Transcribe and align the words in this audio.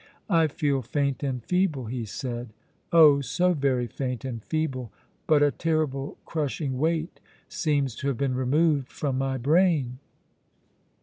"I 0.31 0.47
feel 0.47 0.81
faint 0.81 1.21
and 1.21 1.43
feeble," 1.45 1.85
he 1.85 2.05
said, 2.05 2.49
"oh! 2.91 3.21
so 3.21 3.53
very 3.53 3.85
faint 3.85 4.25
and 4.25 4.43
feeble, 4.43 4.91
but 5.27 5.43
a 5.43 5.51
terrible, 5.51 6.17
crushing 6.25 6.79
weight 6.79 7.19
seems 7.47 7.93
to 7.97 8.07
have 8.07 8.17
been 8.17 8.33
removed 8.33 8.89
from 8.91 9.19
my 9.19 9.37
brain!" 9.37 9.99